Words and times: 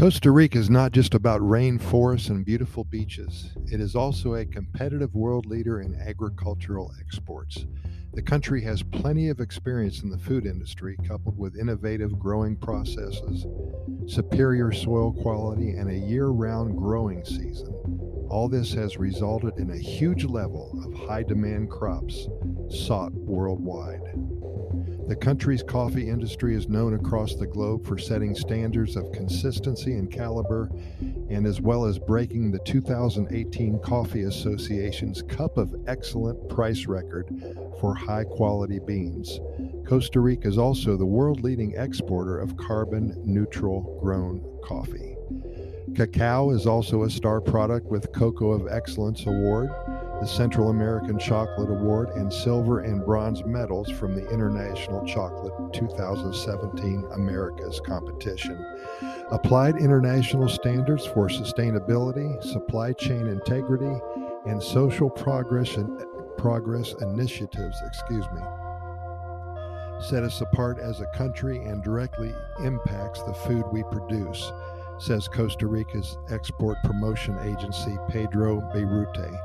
Costa 0.00 0.30
Rica 0.30 0.56
is 0.56 0.70
not 0.70 0.92
just 0.92 1.12
about 1.12 1.42
rainforests 1.42 2.30
and 2.30 2.42
beautiful 2.42 2.84
beaches, 2.84 3.50
it 3.70 3.82
is 3.82 3.94
also 3.94 4.32
a 4.32 4.46
competitive 4.46 5.14
world 5.14 5.44
leader 5.44 5.82
in 5.82 5.94
agricultural 5.94 6.90
exports. 6.98 7.66
The 8.14 8.22
country 8.22 8.62
has 8.62 8.82
plenty 8.82 9.28
of 9.28 9.40
experience 9.40 10.02
in 10.02 10.08
the 10.08 10.16
food 10.16 10.46
industry, 10.46 10.96
coupled 11.06 11.36
with 11.36 11.54
innovative 11.54 12.18
growing 12.18 12.56
processes, 12.56 13.44
superior 14.06 14.72
soil 14.72 15.12
quality, 15.12 15.72
and 15.72 15.90
a 15.90 15.98
year 15.98 16.28
round 16.28 16.78
growing 16.78 17.22
season. 17.22 17.68
All 18.30 18.48
this 18.48 18.72
has 18.72 18.96
resulted 18.96 19.58
in 19.58 19.68
a 19.68 19.76
huge 19.76 20.24
level 20.24 20.82
of 20.82 21.06
high 21.06 21.24
demand 21.24 21.70
crops 21.70 22.26
sought 22.70 23.12
worldwide. 23.12 24.00
The 25.10 25.16
country's 25.16 25.64
coffee 25.64 26.08
industry 26.08 26.54
is 26.54 26.68
known 26.68 26.94
across 26.94 27.34
the 27.34 27.44
globe 27.44 27.84
for 27.84 27.98
setting 27.98 28.32
standards 28.32 28.94
of 28.94 29.10
consistency 29.10 29.94
and 29.94 30.08
caliber, 30.08 30.70
and 31.28 31.48
as 31.48 31.60
well 31.60 31.84
as 31.84 31.98
breaking 31.98 32.52
the 32.52 32.60
2018 32.60 33.80
Coffee 33.80 34.22
Association's 34.22 35.22
Cup 35.22 35.58
of 35.58 35.74
Excellence 35.88 36.38
price 36.48 36.86
record 36.86 37.26
for 37.80 37.92
high 37.92 38.22
quality 38.22 38.78
beans. 38.78 39.40
Costa 39.84 40.20
Rica 40.20 40.46
is 40.46 40.58
also 40.58 40.96
the 40.96 41.04
world 41.04 41.42
leading 41.42 41.74
exporter 41.74 42.38
of 42.38 42.56
carbon 42.56 43.20
neutral 43.26 43.98
grown 44.00 44.40
coffee. 44.62 45.16
Cacao 45.94 46.50
is 46.50 46.66
also 46.66 47.02
a 47.02 47.10
star 47.10 47.40
product 47.40 47.86
with 47.86 48.12
Cocoa 48.12 48.52
of 48.52 48.68
Excellence 48.70 49.26
Award 49.26 49.70
the 50.20 50.26
Central 50.26 50.68
American 50.68 51.18
Chocolate 51.18 51.70
Award, 51.70 52.10
and 52.10 52.30
silver 52.30 52.80
and 52.80 53.02
bronze 53.02 53.42
medals 53.46 53.88
from 53.90 54.14
the 54.14 54.28
International 54.28 55.04
Chocolate 55.06 55.72
2017 55.72 57.06
Americas 57.14 57.80
competition. 57.80 58.62
Applied 59.30 59.76
international 59.78 60.46
standards 60.46 61.06
for 61.06 61.28
sustainability, 61.28 62.42
supply 62.44 62.92
chain 62.92 63.28
integrity, 63.28 63.98
and 64.44 64.62
social 64.62 65.08
progress 65.08 65.76
and 65.76 65.88
progress 66.36 66.94
initiatives, 67.00 67.76
excuse 67.86 68.26
me, 68.34 68.42
set 70.06 70.22
us 70.22 70.42
apart 70.42 70.78
as 70.78 71.00
a 71.00 71.06
country 71.16 71.64
and 71.64 71.82
directly 71.82 72.34
impacts 72.62 73.22
the 73.22 73.32
food 73.32 73.64
we 73.72 73.82
produce, 73.84 74.52
says 75.00 75.28
Costa 75.28 75.66
Rica's 75.66 76.18
export 76.30 76.76
promotion 76.84 77.38
agency 77.42 77.96
Pedro 78.08 78.60
Beirute. 78.72 79.38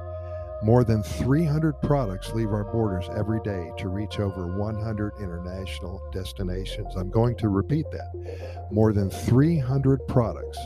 More 0.63 0.83
than 0.83 1.03
300 1.03 1.81
products 1.81 2.33
leave 2.33 2.49
our 2.49 2.63
borders 2.63 3.09
every 3.15 3.39
day 3.41 3.71
to 3.77 3.87
reach 3.87 4.19
over 4.19 4.47
100 4.57 5.13
international 5.19 6.01
destinations. 6.11 6.95
I'm 6.95 7.09
going 7.09 7.35
to 7.37 7.49
repeat 7.49 7.85
that. 7.91 8.67
More 8.71 8.91
than 8.91 9.09
300 9.09 10.07
products 10.07 10.57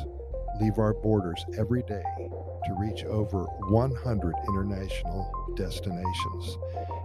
leave 0.62 0.78
our 0.78 0.94
borders 0.94 1.44
every 1.58 1.84
day 1.84 2.04
to 2.66 2.76
reach 2.80 3.04
over 3.06 3.44
100 3.44 4.36
international 4.48 5.54
destinations. 5.56 6.58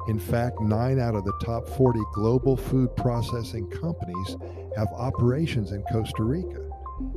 In 0.08 0.18
fact, 0.18 0.60
nine 0.60 0.98
out 0.98 1.14
of 1.14 1.24
the 1.24 1.38
top 1.42 1.68
40 1.68 2.00
global 2.12 2.56
food 2.56 2.94
processing 2.96 3.68
companies 3.70 4.36
have 4.77 4.88
operations 4.88 5.72
in 5.72 5.82
Costa 5.84 6.22
Rica. 6.22 6.64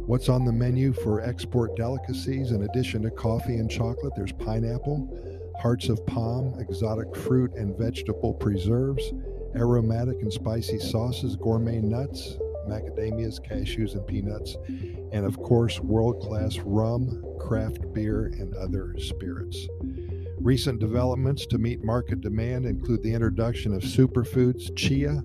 What's 0.08 0.30
on 0.30 0.45
the 0.45 0.53
menu 0.53 0.94
for 0.94 1.19
export 1.19 1.75
delicacies 1.75 2.52
in 2.52 2.63
addition 2.63 3.02
to 3.02 3.11
coffee 3.11 3.58
and 3.58 3.69
chocolate? 3.69 4.13
There's 4.16 4.31
pineapple 4.31 5.53
hearts 5.59 5.89
of 5.89 6.05
palm, 6.05 6.58
exotic 6.59 7.13
fruit 7.13 7.53
and 7.55 7.77
vegetable 7.77 8.33
preserves, 8.33 9.03
aromatic 9.53 10.22
and 10.22 10.31
spicy 10.31 10.80
sauces, 10.80 11.35
gourmet 11.35 11.81
nuts, 11.81 12.38
macadamias, 12.69 13.41
cashews, 13.45 13.95
and 13.95 14.08
peanuts, 14.08 14.55
and 15.11 15.25
of 15.25 15.38
course, 15.44 15.81
world 15.81 16.22
class 16.22 16.58
rum, 16.59 17.22
craft 17.38 17.91
beer, 17.94 18.28
and 18.28 18.56
other 18.56 18.95
spirits. 19.00 19.68
Recent 20.39 20.79
developments 20.79 21.45
to 21.47 21.57
meet 21.57 21.84
market 21.84 22.22
demand 22.22 22.66
include 22.66 23.03
the 23.03 23.13
introduction 23.13 23.74
of 23.74 23.81
superfoods, 23.81 24.74
chia, 24.78 25.22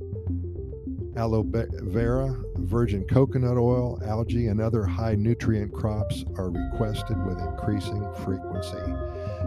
aloe 1.17 1.45
vera, 1.45 2.34
virgin 2.56 3.05
coconut 3.05 3.56
oil, 3.56 4.00
algae, 4.05 4.49
and 4.49 4.61
other 4.61 4.84
high 4.84 5.15
nutrient 5.15 5.73
crops 5.73 6.25
are 6.37 6.50
requested 6.50 7.17
with 7.27 7.39
increasing 7.39 8.06
frequency. 8.25 8.77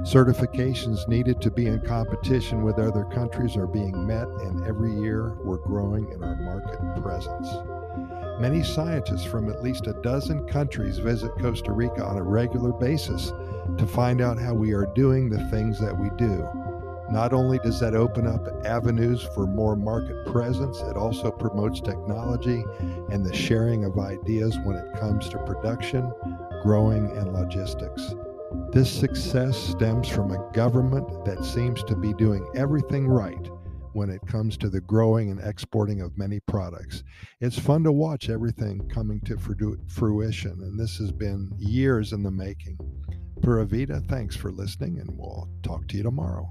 Certifications 0.01 1.07
needed 1.07 1.41
to 1.41 1.49
be 1.49 1.67
in 1.67 1.79
competition 1.81 2.63
with 2.63 2.77
other 2.77 3.05
countries 3.05 3.55
are 3.55 3.67
being 3.67 4.05
met, 4.05 4.27
and 4.27 4.65
every 4.65 4.93
year 4.93 5.33
we're 5.43 5.57
growing 5.57 6.11
in 6.11 6.23
our 6.23 6.35
market 6.35 7.01
presence. 7.01 7.49
Many 8.39 8.63
scientists 8.63 9.23
from 9.23 9.49
at 9.49 9.63
least 9.63 9.87
a 9.87 9.93
dozen 10.01 10.45
countries 10.47 10.97
visit 10.97 11.31
Costa 11.39 11.71
Rica 11.71 12.03
on 12.03 12.17
a 12.17 12.23
regular 12.23 12.73
basis 12.73 13.31
to 13.77 13.87
find 13.87 14.21
out 14.21 14.37
how 14.37 14.53
we 14.53 14.73
are 14.73 14.87
doing 14.93 15.29
the 15.29 15.43
things 15.49 15.79
that 15.79 15.97
we 15.97 16.09
do. 16.17 16.47
Not 17.09 17.33
only 17.33 17.59
does 17.59 17.79
that 17.81 17.93
open 17.93 18.25
up 18.25 18.47
avenues 18.65 19.21
for 19.35 19.45
more 19.45 19.75
market 19.75 20.25
presence, 20.25 20.79
it 20.81 20.97
also 20.97 21.31
promotes 21.31 21.79
technology 21.79 22.63
and 23.11 23.23
the 23.23 23.33
sharing 23.33 23.85
of 23.85 23.99
ideas 23.99 24.57
when 24.63 24.75
it 24.75 24.99
comes 24.99 25.29
to 25.29 25.37
production, 25.39 26.11
growing, 26.63 27.15
and 27.17 27.31
logistics. 27.31 28.15
This 28.71 28.91
success 28.91 29.55
stems 29.55 30.07
from 30.07 30.31
a 30.31 30.51
government 30.51 31.25
that 31.25 31.45
seems 31.45 31.83
to 31.83 31.95
be 31.95 32.13
doing 32.13 32.47
everything 32.55 33.07
right 33.07 33.49
when 33.93 34.09
it 34.09 34.25
comes 34.27 34.57
to 34.57 34.69
the 34.69 34.81
growing 34.81 35.29
and 35.29 35.39
exporting 35.41 36.01
of 36.01 36.17
many 36.17 36.39
products. 36.41 37.03
It's 37.39 37.57
fun 37.57 37.83
to 37.83 37.91
watch 37.91 38.29
everything 38.29 38.89
coming 38.89 39.21
to 39.21 39.37
fruition, 39.87 40.51
and 40.51 40.77
this 40.77 40.97
has 40.97 41.11
been 41.11 41.51
years 41.57 42.13
in 42.13 42.23
the 42.23 42.31
making. 42.31 42.77
Pura 43.41 43.65
Vida, 43.65 44.01
thanks 44.09 44.35
for 44.35 44.51
listening, 44.51 44.99
and 44.99 45.09
we'll 45.13 45.47
talk 45.63 45.87
to 45.87 45.97
you 45.97 46.03
tomorrow. 46.03 46.49